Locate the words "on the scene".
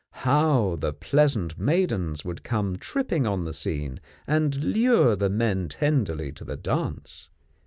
3.27-3.99